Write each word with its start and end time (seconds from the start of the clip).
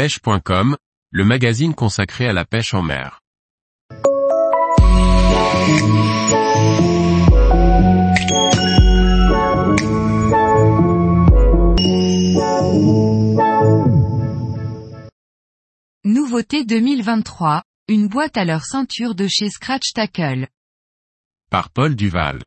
pêche.com, 0.00 0.78
le 1.10 1.24
magazine 1.26 1.74
consacré 1.74 2.26
à 2.26 2.32
la 2.32 2.46
pêche 2.46 2.72
en 2.72 2.80
mer. 2.80 3.20
Nouveauté 16.02 16.64
2023, 16.64 17.62
une 17.88 18.08
boîte 18.08 18.38
à 18.38 18.46
leur 18.46 18.64
ceinture 18.64 19.14
de 19.14 19.28
chez 19.28 19.50
Scratch 19.50 19.92
Tackle. 19.92 20.48
Par 21.50 21.68
Paul 21.68 21.94
Duval. 21.94 22.42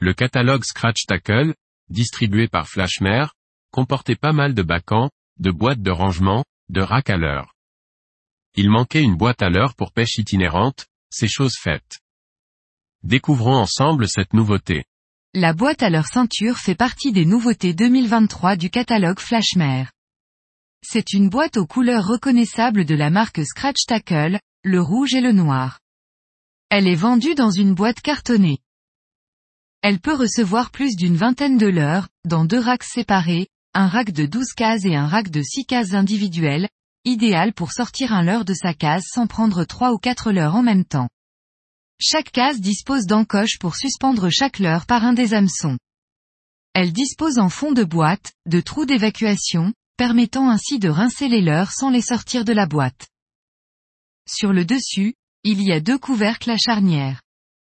Le 0.00 0.12
catalogue 0.12 0.64
Scratch 0.64 1.06
Tackle, 1.06 1.54
distribué 1.88 2.46
par 2.46 2.68
Flashmare, 2.68 3.32
comportait 3.70 4.16
pas 4.16 4.32
mal 4.34 4.52
de 4.52 4.60
bacans, 4.60 5.08
de 5.38 5.50
boîtes 5.50 5.80
de 5.80 5.90
rangement, 5.90 6.44
de 6.68 6.80
racks 6.80 7.10
à 7.10 7.16
l'heure. 7.16 7.54
Il 8.54 8.70
manquait 8.70 9.02
une 9.02 9.16
boîte 9.16 9.42
à 9.42 9.50
l'heure 9.50 9.74
pour 9.74 9.92
pêche 9.92 10.18
itinérante, 10.18 10.86
c'est 11.10 11.28
chose 11.28 11.54
faite. 11.58 12.00
Découvrons 13.02 13.56
ensemble 13.56 14.08
cette 14.08 14.34
nouveauté. 14.34 14.84
La 15.34 15.52
boîte 15.52 15.82
à 15.82 15.90
leur 15.90 16.06
ceinture 16.06 16.58
fait 16.58 16.74
partie 16.74 17.12
des 17.12 17.24
nouveautés 17.24 17.74
2023 17.74 18.56
du 18.56 18.70
catalogue 18.70 19.20
Flashmare. 19.20 19.92
C'est 20.82 21.12
une 21.12 21.28
boîte 21.28 21.56
aux 21.56 21.66
couleurs 21.66 22.06
reconnaissables 22.06 22.84
de 22.84 22.94
la 22.94 23.10
marque 23.10 23.44
Scratch 23.44 23.84
Tackle, 23.86 24.40
le 24.64 24.80
rouge 24.80 25.14
et 25.14 25.20
le 25.20 25.32
noir. 25.32 25.80
Elle 26.70 26.88
est 26.88 26.94
vendue 26.94 27.34
dans 27.34 27.50
une 27.50 27.74
boîte 27.74 28.00
cartonnée. 28.00 28.58
Elle 29.82 30.00
peut 30.00 30.14
recevoir 30.14 30.70
plus 30.70 30.96
d'une 30.96 31.16
vingtaine 31.16 31.56
de 31.56 31.66
leurres, 31.66 32.08
dans 32.24 32.44
deux 32.44 32.58
racks 32.58 32.84
séparés, 32.84 33.48
un 33.74 33.86
rack 33.86 34.12
de 34.12 34.26
12 34.26 34.52
cases 34.54 34.84
et 34.84 34.96
un 34.96 35.06
rack 35.06 35.30
de 35.30 35.42
6 35.42 35.66
cases 35.66 35.94
individuelles, 35.94 36.68
idéal 37.04 37.52
pour 37.52 37.72
sortir 37.72 38.12
un 38.12 38.22
leurre 38.22 38.44
de 38.44 38.54
sa 38.54 38.74
case 38.74 39.04
sans 39.06 39.26
prendre 39.26 39.64
3 39.64 39.92
ou 39.92 39.98
4 39.98 40.32
leurres 40.32 40.56
en 40.56 40.62
même 40.62 40.84
temps. 40.84 41.08
Chaque 42.00 42.30
case 42.30 42.60
dispose 42.60 43.06
d'encoches 43.06 43.58
pour 43.58 43.76
suspendre 43.76 44.30
chaque 44.30 44.58
leurre 44.58 44.86
par 44.86 45.04
un 45.04 45.12
des 45.12 45.34
hameçons. 45.34 45.78
Elle 46.74 46.92
dispose 46.92 47.38
en 47.38 47.48
fond 47.48 47.72
de 47.72 47.82
boîte, 47.82 48.32
de 48.46 48.60
trous 48.60 48.86
d'évacuation, 48.86 49.72
permettant 49.96 50.48
ainsi 50.48 50.78
de 50.78 50.88
rincer 50.88 51.28
les 51.28 51.40
leurres 51.40 51.72
sans 51.72 51.90
les 51.90 52.02
sortir 52.02 52.44
de 52.44 52.52
la 52.52 52.66
boîte. 52.66 53.08
Sur 54.28 54.52
le 54.52 54.64
dessus, 54.64 55.14
il 55.42 55.62
y 55.62 55.72
a 55.72 55.80
deux 55.80 55.98
couvercles 55.98 56.50
à 56.50 56.56
charnière. 56.56 57.22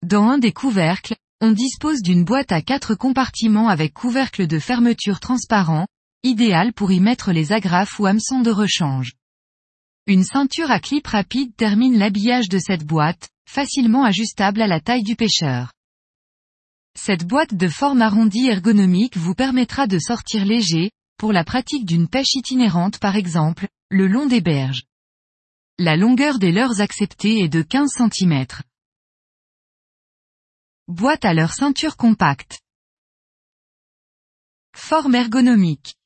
Dans 0.02 0.28
un 0.28 0.38
des 0.38 0.52
couvercles, 0.52 1.16
on 1.44 1.50
dispose 1.50 2.02
d'une 2.02 2.22
boîte 2.22 2.52
à 2.52 2.62
quatre 2.62 2.94
compartiments 2.94 3.68
avec 3.68 3.92
couvercle 3.92 4.46
de 4.46 4.60
fermeture 4.60 5.18
transparent, 5.18 5.88
idéal 6.22 6.72
pour 6.72 6.92
y 6.92 7.00
mettre 7.00 7.32
les 7.32 7.50
agrafes 7.50 7.98
ou 7.98 8.06
hameçons 8.06 8.42
de 8.42 8.52
rechange. 8.52 9.14
Une 10.06 10.22
ceinture 10.22 10.70
à 10.70 10.78
clip 10.78 11.04
rapide 11.04 11.52
termine 11.56 11.98
l'habillage 11.98 12.48
de 12.48 12.60
cette 12.60 12.84
boîte, 12.84 13.28
facilement 13.44 14.04
ajustable 14.04 14.62
à 14.62 14.68
la 14.68 14.78
taille 14.78 15.02
du 15.02 15.16
pêcheur. 15.16 15.72
Cette 16.96 17.26
boîte 17.26 17.54
de 17.54 17.66
forme 17.66 18.02
arrondie 18.02 18.46
ergonomique 18.46 19.16
vous 19.16 19.34
permettra 19.34 19.88
de 19.88 19.98
sortir 19.98 20.44
léger, 20.44 20.92
pour 21.18 21.32
la 21.32 21.42
pratique 21.42 21.86
d'une 21.86 22.06
pêche 22.06 22.34
itinérante 22.36 22.98
par 22.98 23.16
exemple, 23.16 23.66
le 23.90 24.06
long 24.06 24.26
des 24.26 24.42
berges. 24.42 24.84
La 25.80 25.96
longueur 25.96 26.38
des 26.38 26.52
leurres 26.52 26.80
acceptées 26.80 27.40
est 27.40 27.48
de 27.48 27.62
15 27.62 27.90
cm. 27.98 28.46
Boîte 30.92 31.24
à 31.24 31.32
leur 31.32 31.54
ceinture 31.54 31.96
compacte. 31.96 32.60
Forme 34.76 35.14
ergonomique. 35.14 35.96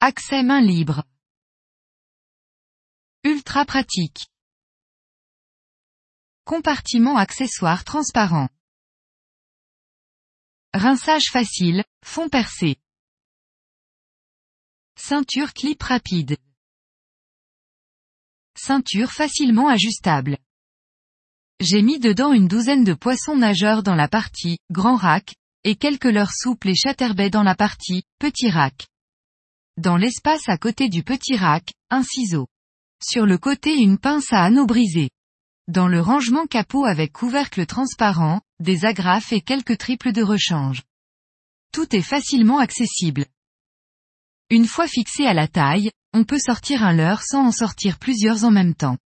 Accès 0.00 0.42
main 0.42 0.60
libre. 0.60 1.02
Ultra 3.24 3.64
pratique. 3.64 4.26
Compartiment 6.44 7.16
accessoire 7.16 7.82
transparent. 7.82 8.50
Rinçage 10.74 11.30
facile, 11.32 11.82
fond 12.04 12.28
percé. 12.28 12.76
Ceinture 14.96 15.54
clip 15.54 15.82
rapide. 15.82 16.36
Ceinture 18.54 19.12
facilement 19.12 19.68
ajustable. 19.68 20.36
J'ai 21.60 21.80
mis 21.80 21.98
dedans 21.98 22.34
une 22.34 22.48
douzaine 22.48 22.84
de 22.84 22.92
poissons 22.92 23.36
nageurs 23.36 23.82
dans 23.82 23.94
la 23.94 24.08
partie, 24.08 24.58
grand 24.70 24.96
rack, 24.96 25.34
et 25.64 25.74
quelques 25.74 26.04
leurres 26.04 26.34
souples 26.34 26.68
et 26.68 26.74
chatterbait 26.74 27.30
dans 27.30 27.42
la 27.42 27.54
partie, 27.54 28.02
petit 28.18 28.50
rack. 28.50 28.86
Dans 29.78 29.96
l'espace 29.96 30.48
à 30.48 30.58
côté 30.58 30.90
du 30.90 31.02
petit 31.02 31.34
rack, 31.34 31.72
un 31.88 32.02
ciseau. 32.02 32.46
Sur 33.02 33.24
le 33.24 33.38
côté 33.38 33.74
une 33.74 33.98
pince 33.98 34.32
à 34.32 34.44
anneaux 34.44 34.66
brisés. 34.66 35.10
Dans 35.66 35.88
le 35.88 36.00
rangement 36.00 36.46
capot 36.46 36.84
avec 36.84 37.12
couvercle 37.12 37.64
transparent, 37.64 38.42
des 38.60 38.84
agrafes 38.84 39.32
et 39.32 39.40
quelques 39.40 39.78
triples 39.78 40.12
de 40.12 40.22
rechange. 40.22 40.82
Tout 41.72 41.96
est 41.96 42.02
facilement 42.02 42.58
accessible. 42.58 43.24
Une 44.50 44.66
fois 44.66 44.88
fixé 44.88 45.26
à 45.26 45.34
la 45.34 45.48
taille, 45.48 45.90
on 46.12 46.24
peut 46.24 46.38
sortir 46.38 46.84
un 46.84 46.92
leurre 46.92 47.22
sans 47.22 47.46
en 47.46 47.52
sortir 47.52 47.98
plusieurs 47.98 48.44
en 48.44 48.50
même 48.50 48.74
temps. 48.74 48.98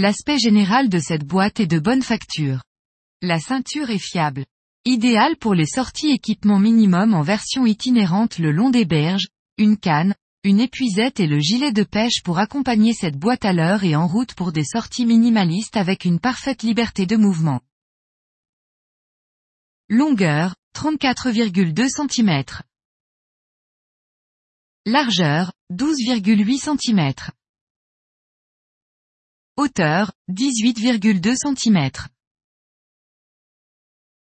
L'aspect 0.00 0.38
général 0.38 0.88
de 0.88 1.00
cette 1.00 1.24
boîte 1.24 1.58
est 1.58 1.66
de 1.66 1.80
bonne 1.80 2.02
facture. 2.02 2.62
La 3.20 3.40
ceinture 3.40 3.90
est 3.90 3.98
fiable. 3.98 4.46
Idéal 4.84 5.36
pour 5.36 5.54
les 5.54 5.66
sorties 5.66 6.12
équipement 6.12 6.60
minimum 6.60 7.14
en 7.14 7.22
version 7.22 7.66
itinérante 7.66 8.38
le 8.38 8.52
long 8.52 8.70
des 8.70 8.84
berges, 8.84 9.26
une 9.56 9.76
canne, 9.76 10.14
une 10.44 10.60
épuisette 10.60 11.18
et 11.18 11.26
le 11.26 11.40
gilet 11.40 11.72
de 11.72 11.82
pêche 11.82 12.22
pour 12.22 12.38
accompagner 12.38 12.92
cette 12.92 13.16
boîte 13.16 13.44
à 13.44 13.52
l'heure 13.52 13.82
et 13.82 13.96
en 13.96 14.06
route 14.06 14.34
pour 14.34 14.52
des 14.52 14.62
sorties 14.62 15.04
minimalistes 15.04 15.76
avec 15.76 16.04
une 16.04 16.20
parfaite 16.20 16.62
liberté 16.62 17.04
de 17.04 17.16
mouvement. 17.16 17.60
Longueur, 19.88 20.54
34,2 20.76 21.88
cm. 21.88 22.44
Largeur, 24.86 25.52
12,8 25.72 26.78
cm. 26.78 27.32
Hauteur, 29.60 30.12
18,2 30.30 31.34
cm. 31.34 31.90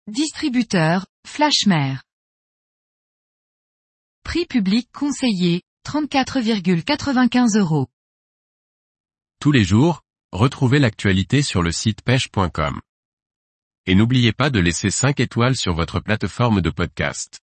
Distributeur, 0.08 1.06
Flashmare. 1.28 2.02
Prix 4.24 4.48
public 4.48 4.90
conseillé, 4.92 5.62
34,95 5.86 7.60
euros. 7.60 7.86
Tous 9.40 9.52
les 9.52 9.64
jours, 9.64 10.02
retrouvez 10.32 10.80
l'actualité 10.80 11.44
sur 11.44 11.62
le 11.62 11.72
site 11.72 12.02
pêche.com. 12.02 12.82
Et 13.86 13.94
n'oubliez 13.94 14.34
pas 14.34 14.50
de 14.50 14.60
laisser 14.60 14.90
5 14.90 15.20
étoiles 15.20 15.56
sur 15.56 15.76
votre 15.76 16.00
plateforme 16.00 16.62
de 16.62 16.72
podcast. 16.72 17.40